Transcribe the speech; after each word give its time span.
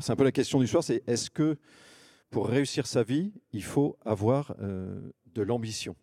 c'est 0.00 0.12
un 0.12 0.16
peu 0.16 0.24
la 0.24 0.32
question 0.32 0.60
du 0.60 0.66
soir, 0.66 0.82
c'est 0.82 1.02
est-ce 1.06 1.30
que 1.30 1.56
pour 2.30 2.48
réussir 2.48 2.86
sa 2.86 3.02
vie, 3.02 3.32
il 3.52 3.64
faut 3.64 3.96
avoir 4.04 4.54
euh, 4.60 5.12
de 5.26 5.42
l'ambition? 5.42 5.96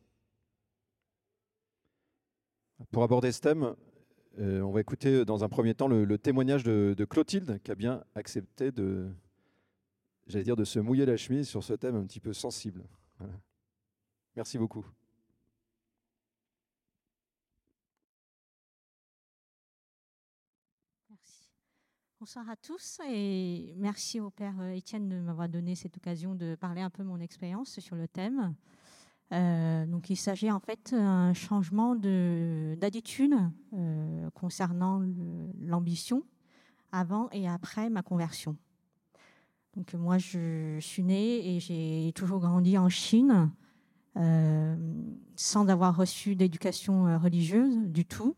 Pour 2.91 3.03
aborder 3.03 3.31
ce 3.31 3.41
thème, 3.41 3.75
euh, 4.39 4.61
on 4.61 4.71
va 4.71 4.81
écouter 4.81 5.23
dans 5.23 5.43
un 5.43 5.49
premier 5.49 5.75
temps 5.75 5.87
le, 5.87 6.17
témoignage 6.17 6.63
de, 6.63 7.05
Clotilde, 7.05 7.61
qui 7.63 7.71
a 7.71 7.75
bien 7.75 8.03
accepté 8.15 8.71
de, 8.71 9.07
j'allais 10.27 10.43
dire, 10.43 10.57
de 10.57 10.65
se 10.65 10.79
mouiller 10.79 11.05
la 11.05 11.15
chemise 11.15 11.47
sur 11.47 11.63
ce 11.63 11.73
thème 11.73 11.95
un 11.95 12.05
petit 12.05 12.19
peu 12.19 12.33
sensible. 12.33 12.83
Merci 14.35 14.57
beaucoup. 14.57 14.85
Bonsoir 22.25 22.49
à 22.49 22.55
tous 22.55 22.99
et 23.07 23.75
merci 23.77 24.19
au 24.19 24.31
Père 24.31 24.55
euh, 24.59 24.71
Étienne 24.71 25.07
de 25.07 25.19
m'avoir 25.19 25.47
donné 25.47 25.75
cette 25.75 25.95
occasion 25.97 26.33
de 26.33 26.55
parler 26.55 26.81
un 26.81 26.89
peu 26.89 27.03
mon 27.03 27.19
expérience 27.19 27.79
sur 27.79 27.95
le 27.95 28.07
thème. 28.07 28.55
Euh, 29.31 29.85
donc 29.85 30.09
il 30.09 30.15
s'agit 30.15 30.49
en 30.49 30.59
fait 30.59 30.89
d'un 30.91 31.35
changement 31.35 31.93
d'attitude 31.95 33.35
euh, 33.73 34.27
concernant 34.31 35.03
l'ambition 35.59 36.23
avant 36.91 37.29
et 37.31 37.47
après 37.47 37.91
ma 37.91 38.01
conversion. 38.01 38.57
Donc 39.75 39.93
moi 39.93 40.17
je, 40.17 40.79
suis 40.79 41.03
née 41.03 41.55
et 41.55 41.59
j'ai 41.59 42.11
toujours 42.15 42.39
grandi 42.39 42.75
en 42.79 42.89
Chine 42.89 43.51
sans 45.35 45.67
avoir 45.67 45.95
reçu 45.95 46.35
d'éducation 46.35 47.19
religieuse 47.19 47.77
du 47.85 48.03
tout. 48.03 48.35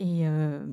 Et 0.00 0.28
euh, 0.28 0.64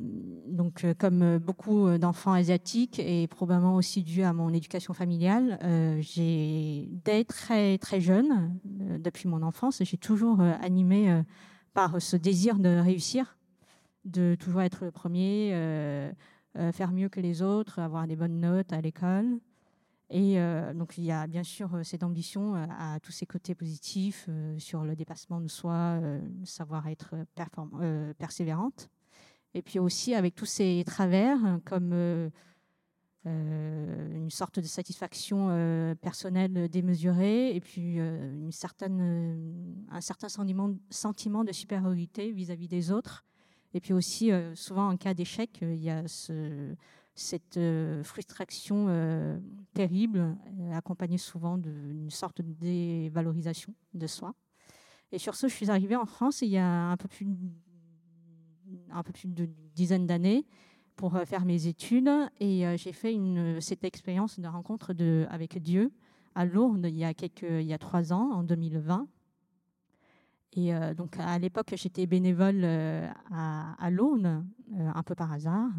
donc, 0.48 0.84
euh, 0.84 0.94
comme 0.94 1.40
beaucoup 1.40 1.98
d'enfants 1.98 2.34
asiatiques 2.34 3.00
et 3.00 3.28
probablement 3.28 3.76
aussi 3.76 4.04
dû 4.04 4.22
à 4.22 4.34
mon 4.34 4.54
éducation 4.54 4.94
familiale, 4.94 5.58
euh, 5.64 5.98
j'ai 6.00 6.88
dès 7.04 7.24
très 7.24 7.80
très 7.80 7.99
jeune, 7.99 8.60
depuis 8.64 9.27
mon 9.27 9.41
enfance, 9.41 9.82
j'ai 9.84 9.98
toujours 9.98 10.41
animé 10.41 11.24
par 11.74 12.02
ce 12.02 12.16
désir 12.16 12.60
de 12.60 12.70
réussir, 12.70 13.38
de 14.05 14.36
toujours 14.40 14.62
être 14.62 14.86
le 14.86 14.91
premier, 14.91 15.49
faire 16.74 16.92
mieux 16.92 17.10
que 17.10 17.20
les 17.20 17.42
autres, 17.42 17.80
avoir 17.80 18.05
des 18.08 18.16
bonnes 18.16 18.40
notes 18.40 18.74
à 18.74 18.82
l'école. 18.82 19.40
Et 20.12 20.38
donc 20.76 20.98
il 20.98 21.04
y 21.04 21.12
a 21.12 21.26
bien 21.27 21.44
sûr 21.44 21.80
cette 21.84 22.04
ambition 22.04 22.54
à 22.54 22.99
tous 23.02 23.12
ces 23.12 23.26
côtés 23.26 23.55
positifs 23.55 24.30
sur 24.58 24.84
le 24.84 24.96
dépassement 24.96 25.42
de 25.42 25.48
soi, 25.48 25.99
savoir 26.44 26.88
être 26.88 27.16
persévérante. 28.18 28.90
Et 29.56 29.62
puis 29.62 29.80
aussi 29.80 30.14
avec 30.14 30.36
tous 30.36 30.46
ces 30.46 30.84
travers, 30.86 31.40
comme 31.64 31.92
euh, 31.94 32.30
euh, 33.26 34.14
une 34.14 34.30
sorte 34.30 34.60
de 34.60 34.66
satisfaction 34.66 35.48
euh, 35.50 35.96
personnelle 35.96 36.68
démesurée, 36.68 37.56
et 37.56 37.62
puis 37.62 37.96
une 37.96 38.52
certaine, 38.52 39.86
un 39.90 40.02
certain 40.02 40.28
sentiment, 40.28 41.44
de 41.46 41.52
supériorité 41.54 42.34
vis-à-vis 42.34 42.68
des 42.68 42.92
autres. 42.92 43.24
Et 43.74 43.80
puis 43.80 43.94
aussi, 43.94 44.30
souvent 44.56 44.90
en 44.90 44.98
cas 44.98 45.14
d'échec, 45.14 45.60
il 45.62 45.82
y 45.82 45.90
a 45.90 46.06
ce, 46.06 46.76
cette 47.14 47.60
frustration 48.04 49.42
terrible, 49.74 50.36
accompagnée 50.74 51.18
souvent 51.18 51.58
d'une 51.58 52.10
sorte 52.10 52.42
de 52.42 52.54
dévalorisation 52.54 53.74
de 53.94 54.08
soi. 54.08 54.34
Et 55.14 55.18
sur 55.18 55.36
ce, 55.36 55.48
je 55.48 55.54
suis 55.54 55.70
arrivée 55.70 55.96
en 55.96 56.06
France 56.06 56.42
il 56.42 56.50
y 56.50 56.58
a 56.58 56.90
un 56.90 56.98
peu 56.98 57.08
plus 57.08 57.28
un 58.96 59.04
peu 59.04 59.12
plus 59.12 59.27
d'une 59.27 59.54
dizaine 59.74 60.07
d'années 60.07 60.46
pour 60.96 61.15
euh, 61.15 61.26
faire 61.26 61.46
mes 61.46 61.68
études 61.68 62.10
et 62.40 62.65
euh, 62.65 62.77
j'ai 62.77 62.93
fait 62.93 63.15
cette 63.60 63.84
expérience 63.84 64.40
de 64.40 64.47
rencontre 64.47 64.94
avec 65.29 65.62
Dieu 65.62 65.91
à 66.35 66.46
Lourdes 66.46 66.85
il 66.85 66.97
y 66.97 67.03
a 67.03 67.13
quelques, 67.13 67.44
il 67.44 67.66
y 67.66 67.74
a 67.74 67.78
trois 67.78 68.12
ans, 68.12 68.31
en 68.34 68.44
2020. 68.44 69.07
Et 70.57 70.74
euh, 70.74 70.94
donc 70.94 71.18
à 71.19 71.38
l'époque, 71.38 71.74
j'étais 71.75 72.06
bénévole 72.06 72.64
à, 72.64 73.74
à, 73.74 73.90
Lourdes, 73.90 74.44
un 74.78 75.03
peu 75.03 75.16
par 75.16 75.31
hasard. 75.31 75.70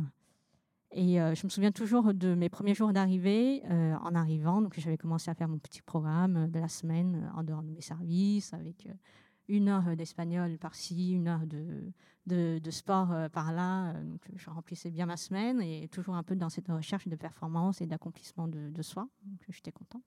Et 0.93 1.17
je 1.17 1.45
me 1.45 1.51
souviens 1.51 1.73
toujours 1.73 2.15
de 2.15 2.35
mes 2.35 2.49
premiers 2.49 2.75
jours 2.75 2.93
d'arrivée. 2.93 3.63
en 3.69 4.15
arrivant, 4.15 4.63
donc 4.63 4.79
j'avais 4.79 4.97
commencé 4.97 5.31
à 5.31 5.35
faire 5.35 5.49
mon 5.49 5.59
petit 5.59 5.83
programme 5.83 6.51
de 6.51 6.59
la 6.59 6.69
semaine 6.69 7.31
en 7.35 7.43
dehors 7.43 7.63
de 7.63 7.71
mes 7.71 7.83
services, 7.83 8.55
avec 8.55 8.89
une 9.49 9.69
heure 9.69 9.97
d'espagnol 9.97 10.59
par-ci, 10.59 11.13
une 11.13 11.29
heure 11.29 11.47
de, 11.47 11.93
de, 12.27 12.71
sport 12.71 13.13
euh, 13.13 13.29
par-là. 13.29 13.91
Euh, 13.91 14.03
donc, 14.03 14.21
je 14.35 14.51
remplissais 14.51 14.91
bien 14.91 15.07
ma 15.07 15.17
semaine 15.17 15.61
et 15.63 15.89
toujours 15.89 16.17
un 16.17 16.23
peu 16.23 16.35
dans 16.37 16.49
cette 16.49 16.69
recherche 16.69 17.09
de 17.09 17.17
performance 17.17 17.81
et 17.81 17.87
d'accomplissement 17.87 18.49
de, 18.49 18.83
soi. 18.83 19.09
Donc, 19.25 19.41
j'étais 19.49 19.73
contente. 19.73 20.03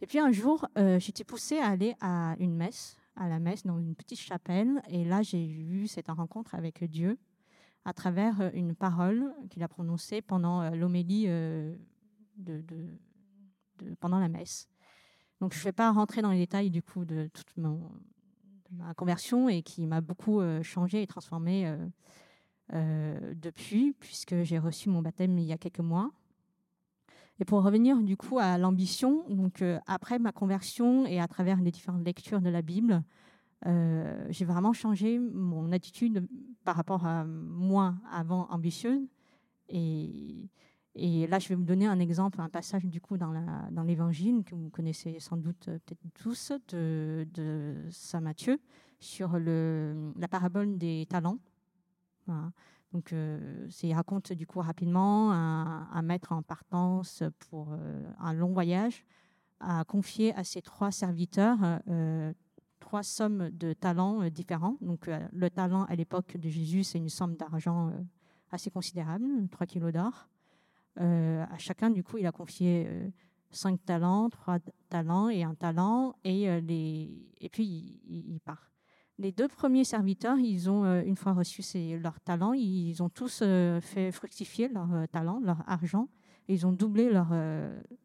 Et 0.00 0.06
puis 0.06 0.18
un 0.18 0.32
jour, 0.32 0.66
euh, 0.76 0.98
j'étais 0.98 1.24
poussée 1.24 1.58
à 1.58 1.68
aller 1.68 1.94
à 2.00 2.34
une 2.38 2.54
messe, 2.54 2.96
à 3.16 3.28
la 3.28 3.38
messe 3.38 3.64
dans 3.64 3.78
une 3.78 3.94
petite 3.94 4.20
chapelle. 4.20 4.82
Et 4.88 5.04
là, 5.04 5.22
j'ai 5.22 5.46
eu 5.46 5.86
cette 5.86 6.08
rencontre 6.08 6.54
avec 6.54 6.82
Dieu 6.84 7.18
à 7.84 7.92
travers 7.92 8.50
une 8.54 8.74
parole 8.74 9.34
qu'il 9.50 9.62
a 9.62 9.68
prononcée 9.68 10.22
pendant 10.22 10.70
l'homélie 10.70 11.26
de, 11.26 11.76
pendant 14.00 14.18
la 14.18 14.28
messe. 14.28 14.68
Donc, 15.40 15.52
je 15.52 15.58
ne 15.58 15.64
vais 15.64 15.72
pas 15.72 15.92
rentrer 15.92 16.22
dans 16.22 16.30
les 16.30 16.38
détails 16.38 16.70
du 16.70 16.82
coup 16.82 17.04
de 17.04 17.28
toute 17.34 17.54
mon, 17.58 17.90
ma 18.76 18.94
conversion 18.94 19.48
et 19.48 19.62
qui 19.62 19.86
m'a 19.86 20.00
beaucoup 20.00 20.40
euh, 20.40 20.62
changé 20.62 21.02
et 21.02 21.06
transformé 21.06 21.66
euh, 21.66 21.76
euh, 22.72 23.34
depuis, 23.34 23.92
puisque 24.00 24.42
j'ai 24.42 24.58
reçu 24.58 24.88
mon 24.88 25.02
baptême 25.02 25.38
il 25.38 25.44
y 25.44 25.52
a 25.52 25.58
quelques 25.58 25.80
mois. 25.80 26.10
Et 27.40 27.44
pour 27.44 27.62
revenir 27.62 28.00
du 28.00 28.16
coup 28.16 28.38
à 28.38 28.58
l'ambition, 28.58 29.24
donc 29.28 29.64
après 29.86 30.20
ma 30.20 30.30
conversion 30.30 31.04
et 31.04 31.18
à 31.18 31.26
travers 31.26 31.60
les 31.60 31.72
différentes 31.72 32.04
lectures 32.04 32.40
de 32.40 32.48
la 32.48 32.62
Bible, 32.62 33.02
j'ai 34.28 34.44
vraiment 34.44 34.72
changé 34.72 35.18
mon 35.18 35.72
attitude 35.72 36.28
par 36.62 36.76
rapport 36.76 37.04
à 37.04 37.24
moi 37.24 37.96
avant 38.12 38.46
ambitieuse. 38.50 39.08
Et, 39.68 40.48
et, 40.94 41.26
là, 41.26 41.38
je 41.38 41.48
vais 41.48 41.54
vous 41.54 41.64
donner 41.64 41.86
un 41.86 41.98
exemple, 41.98 42.40
un 42.40 42.48
passage 42.48 42.84
du 42.84 43.00
coup 43.00 43.16
dans 43.16 43.82
l'Évangile 43.82 44.44
que 44.44 44.54
vous 44.54 44.70
connaissez 44.70 45.18
sans 45.20 45.36
doute 45.36 45.64
peut-être 45.64 46.00
tous 46.14 46.52
de, 46.68 47.74
Saint 47.90 48.20
Matthieu 48.20 48.60
sur 49.00 49.38
la 49.38 50.28
parabole 50.28 50.78
des 50.78 51.06
talents. 51.08 51.38
Donc, 52.94 53.12
euh, 53.12 53.68
il 53.82 53.92
raconte 53.92 54.32
du 54.32 54.46
coup 54.46 54.60
rapidement 54.60 55.32
un, 55.32 56.02
maître 56.02 56.30
en 56.30 56.42
partance 56.42 57.24
pour 57.50 57.72
euh, 57.72 58.02
un 58.20 58.32
long 58.32 58.52
voyage 58.52 59.04
a 59.58 59.84
confié 59.84 60.32
à 60.34 60.44
ses 60.44 60.62
trois 60.62 60.92
serviteurs 60.92 61.58
euh, 61.88 62.32
trois 62.78 63.02
sommes 63.02 63.50
de 63.50 63.72
talents 63.72 64.22
euh, 64.22 64.30
différents. 64.30 64.76
Donc, 64.80 65.10
le 65.32 65.50
talent 65.50 65.84
à 65.84 65.96
l'époque 65.96 66.36
de 66.36 66.48
Jésus, 66.48 66.84
c'est 66.84 66.98
une 66.98 67.08
somme 67.08 67.34
d'argent 67.34 67.92
assez 68.50 68.70
considérable, 68.70 69.24
3 69.50 69.66
kilos 69.66 69.92
d'or. 69.92 70.28
À 70.96 71.58
chacun, 71.58 71.90
du 71.90 72.02
coup, 72.04 72.18
il 72.18 72.26
a 72.26 72.32
confié 72.32 73.12
cinq 73.50 73.84
talents, 73.84 74.28
trois 74.30 74.58
talents 74.88 75.28
et 75.28 75.42
un 75.42 75.54
talent, 75.54 76.14
et, 76.24 76.60
les... 76.60 77.10
et 77.40 77.48
puis 77.48 78.00
il, 78.06 78.40
part. 78.40 78.74
Les 79.18 79.30
deux 79.30 79.46
premiers 79.46 79.84
serviteurs, 79.84 80.38
ils 80.38 80.68
ont, 80.68 80.84
euh, 80.84 81.02
une 81.04 81.16
fois 81.16 81.32
reçu 81.32 81.62
leur 82.02 82.20
talent, 82.20 82.52
ils 82.52 83.00
ont 83.00 83.08
tous 83.08 83.40
euh, 83.42 83.80
fait 83.80 84.10
fructifier 84.10 84.68
leur 84.68 84.92
euh, 84.92 85.06
talent, 85.06 85.40
leur 85.40 85.62
argent, 85.68 86.08
et 86.48 86.54
ils 86.54 86.66
ont 86.66 86.72
doublé 86.72 87.10
leur, 87.10 87.32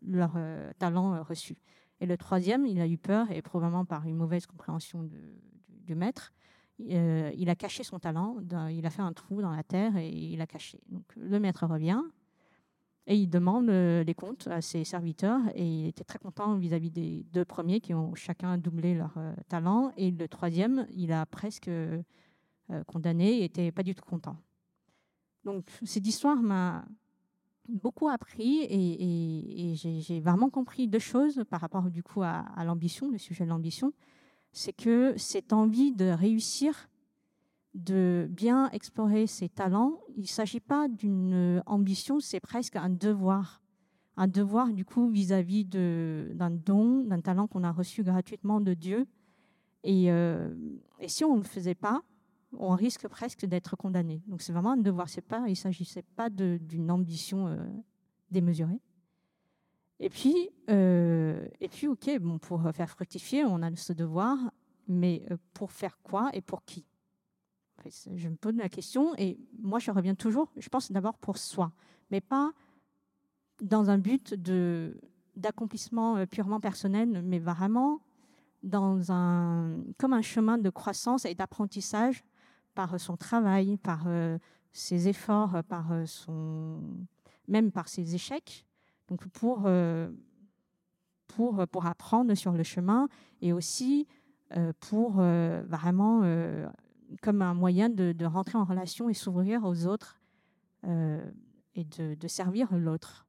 leur 0.01 0.37
talent 0.77 1.21
reçu. 1.23 1.57
Et 1.99 2.05
le 2.05 2.15
troisième, 2.15 2.65
il 2.65 2.79
a 2.79 2.87
eu 2.87 2.97
peur, 2.97 3.29
et 3.31 3.41
probablement 3.41 3.83
par 3.83 4.07
une 4.07 4.15
mauvaise 4.15 4.45
compréhension 4.45 5.03
du, 5.03 5.93
maître, 5.93 6.31
il 6.77 7.49
a 7.49 7.55
caché 7.55 7.83
son 7.83 7.99
talent, 7.99 8.37
il 8.71 8.85
a 8.85 8.89
fait 8.89 9.01
un 9.01 9.11
trou 9.11 9.41
dans 9.41 9.51
la 9.51 9.63
terre 9.63 9.97
et 9.97 10.07
il 10.07 10.39
a 10.39 10.47
caché. 10.47 10.79
Donc 10.87 11.03
le 11.17 11.37
maître 11.37 11.65
revient, 11.65 12.01
et 13.09 13.15
il 13.15 13.27
demande 13.27 13.69
euh, 13.69 14.03
les 14.03 14.13
comptes 14.13 14.47
à 14.47 14.61
ses 14.61 14.83
serviteurs 14.83 15.41
et 15.55 15.65
il 15.65 15.87
était 15.87 16.03
très 16.03 16.19
content 16.19 16.55
vis-à-vis 16.55 16.91
des 16.91 17.25
deux 17.33 17.43
premiers 17.43 17.81
qui 17.81 17.95
ont 17.95 18.13
chacun 18.13 18.59
doublé 18.59 18.93
leur 18.93 19.17
euh, 19.17 19.33
talent. 19.47 19.91
Et 19.97 20.11
le 20.11 20.27
troisième, 20.27 20.85
il 20.91 21.11
a 21.11 21.25
presque 21.25 21.69
euh, 21.69 22.03
condamné 22.85 23.39
et 23.39 23.45
était 23.45 23.71
pas 23.71 23.81
du 23.81 23.95
tout 23.95 24.05
content. 24.05 24.37
Donc 25.43 25.65
cette 25.83 26.05
histoire 26.05 26.37
m'a 26.37 26.85
beaucoup 27.67 28.09
appris 28.09 28.59
et, 28.69 29.73
j'ai 29.75 30.19
vraiment 30.19 30.51
compris 30.51 30.87
deux 30.87 30.99
choses 30.99 31.43
par 31.49 31.61
rapport 31.61 31.89
du 31.89 32.03
coup 32.03 32.21
à 32.21 32.63
l'ambition, 32.63 33.09
le 33.09 33.17
sujet 33.17 33.43
de 33.43 33.49
l'ambition. 33.49 33.91
C'est 34.51 34.73
que 34.73 35.15
cette 35.17 35.53
envie 35.53 35.93
de 35.93 36.05
réussir 36.05 36.88
de 37.79 38.27
bien 38.29 38.69
explorer 38.71 39.27
ses 39.27 39.49
talents. 39.49 39.99
Il 40.15 40.21
ne 40.21 40.27
s'agit 40.27 40.59
pas 40.59 40.87
d'une 40.87 41.63
ambition, 41.65 42.19
c'est 42.19 42.39
presque 42.39 42.75
un 42.75 42.89
devoir. 42.89 43.61
Un 44.17 44.27
devoir, 44.27 44.73
du 44.73 44.85
coup, 44.85 45.09
vis-à-vis 45.09 45.65
d'un 45.65 46.49
don, 46.49 47.03
d'un 47.05 47.21
talent 47.21 47.47
qu'on 47.47 47.63
a 47.63 47.71
reçu 47.71 48.03
gratuitement 48.03 48.59
de 48.59 48.73
Dieu. 48.73 49.07
Et, 49.83 50.11
euh, 50.11 50.53
si 51.07 51.23
on 51.23 51.35
ne 51.35 51.41
le 51.41 51.45
faisait 51.45 51.75
pas, 51.75 52.01
on 52.57 52.75
risque 52.75 53.07
presque 53.07 53.45
d'être 53.45 53.77
condamné. 53.77 54.21
Donc 54.27 54.41
c'est 54.41 54.51
vraiment 54.51 54.71
un 54.71 54.77
devoir. 54.77 55.07
C'est 55.07 55.21
pas, 55.21 55.43
il 55.45 55.51
ne 55.51 55.55
s'agissait 55.55 56.03
pas 56.15 56.29
d'une 56.29 56.91
ambition 56.91 57.47
euh, 57.47 57.57
démesurée. 58.29 58.81
Et 60.01 60.09
puis, 60.09 60.49
et 60.67 61.67
puis, 61.69 61.87
ok, 61.87 62.19
bon, 62.19 62.39
pour 62.39 62.61
faire 62.73 62.89
fructifier, 62.89 63.43
on 63.43 63.61
a 63.61 63.75
ce 63.75 63.91
devoir, 63.91 64.37
mais 64.87 65.25
pour 65.53 65.73
faire 65.73 65.97
quoi 66.01 66.29
et 66.33 66.41
pour 66.41 66.63
qui? 66.63 66.85
Je 68.15 68.27
me 68.27 68.35
pose 68.35 68.55
la 68.55 68.69
question 68.69 69.15
et 69.17 69.37
moi, 69.61 69.79
je 69.79 69.91
reviens 69.91 70.15
toujours, 70.15 70.51
je 70.57 70.69
pense 70.69 70.91
d'abord 70.91 71.17
pour 71.17 71.37
soi, 71.37 71.71
mais 72.11 72.21
pas 72.21 72.51
dans 73.61 73.89
un 73.89 73.97
but 73.97 74.33
de 74.33 74.99
d'accomplissement 75.35 76.25
purement 76.27 76.59
personnel, 76.59 77.21
mais 77.23 77.39
vraiment 77.39 78.01
dans 78.63 79.11
un, 79.11 79.77
comme 79.97 80.13
un 80.13 80.21
chemin 80.21 80.57
de 80.57 80.69
croissance 80.69 81.25
et 81.25 81.35
d'apprentissage 81.35 82.23
par 82.75 82.99
son 82.99 83.17
travail, 83.17 83.77
par 83.77 84.03
euh, 84.07 84.37
ses 84.71 85.07
efforts, 85.07 85.63
par 85.67 85.91
euh, 85.91 86.05
son, 86.05 86.81
même 87.47 87.71
par 87.71 87.87
ses 87.87 88.15
échecs. 88.15 88.65
Donc 89.07 89.27
pour, 89.27 89.63
euh, 89.65 90.09
pour, 91.27 91.65
pour 91.67 91.85
apprendre 91.85 92.33
sur 92.35 92.53
le 92.53 92.63
chemin 92.63 93.07
et 93.41 93.53
aussi 93.53 94.07
pour 94.79 95.11
vraiment 95.13 96.23
comme 97.21 97.41
un 97.41 97.53
moyen 97.53 97.89
de, 97.89 98.25
rentrer 98.25 98.57
en 98.57 98.65
relation 98.65 99.09
et 99.09 99.13
s'ouvrir 99.13 99.63
aux 99.65 99.85
autres 99.85 100.19
et 101.75 101.83
de, 101.83 102.27
servir 102.27 102.75
l'autre. 102.75 103.25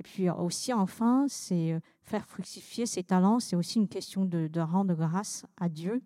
Et 0.00 0.02
puis 0.02 0.30
aussi, 0.30 0.72
enfin, 0.72 1.26
c'est 1.28 1.72
euh, 1.72 1.80
faire 2.04 2.26
fructifier 2.26 2.86
ses 2.86 3.02
talents. 3.02 3.38
C'est 3.38 3.54
aussi 3.54 3.78
une 3.78 3.88
question 3.88 4.24
de, 4.24 4.60
rendre 4.60 4.94
grâce 4.94 5.44
à 5.58 5.68
Dieu, 5.68 6.02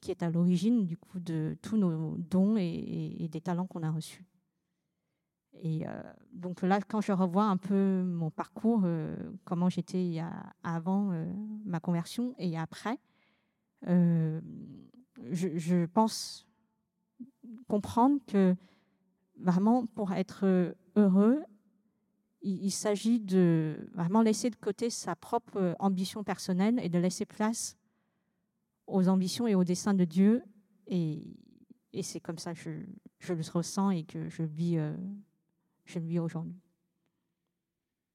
qui 0.00 0.10
est 0.10 0.22
à 0.24 0.30
l'origine 0.30 0.84
du 0.84 0.96
coup 0.96 1.20
de 1.20 1.56
tous 1.62 1.76
nos 1.76 2.16
dons 2.18 2.56
et, 2.56 3.28
des 3.30 3.40
talents 3.40 3.66
qu'on 3.66 3.84
a 3.84 3.90
reçus. 3.90 4.24
Et 5.62 5.86
euh, 5.86 6.02
donc 6.32 6.62
là, 6.62 6.80
quand 6.80 7.00
je 7.00 7.12
revois 7.12 7.44
un 7.44 7.56
peu 7.56 8.02
mon 8.02 8.30
parcours, 8.30 8.82
euh, 8.84 9.16
comment 9.44 9.70
j'étais 9.70 10.20
avant 10.64 11.12
ma 11.64 11.78
conversion 11.78 12.34
et 12.38 12.58
après, 12.58 12.98
je, 15.36 15.84
pense 15.86 16.46
comprendre 17.68 18.18
que 18.26 18.56
vraiment 19.36 19.86
pour 19.86 20.12
être 20.12 20.74
heureux 20.96 21.42
il, 22.42 22.70
s'agit 22.70 23.18
de 23.18 23.88
vraiment 23.92 24.22
laisser 24.22 24.50
de 24.50 24.56
côté 24.56 24.90
sa 24.90 25.16
propre 25.16 25.74
ambition 25.78 26.22
personnelle 26.22 26.78
et 26.82 26.88
de 26.88 26.98
laisser 26.98 27.24
place 27.24 27.76
aux 28.86 29.08
ambitions 29.08 29.48
et 29.48 29.54
aux 29.54 29.64
desseins 29.64 29.94
de 29.94 30.04
Dieu. 30.04 30.42
Et, 30.86 31.34
c'est 32.02 32.20
comme 32.20 32.38
ça 32.38 32.54
que 32.54 32.60
je, 33.18 33.32
le 33.32 33.42
ressens 33.52 33.90
et 33.90 34.04
que 34.04 34.28
je 34.28 34.42
vis, 34.42 34.78
euh, 34.78 34.94
je 35.86 35.98
le 35.98 36.06
vis 36.06 36.18
aujourd'hui. 36.18 36.60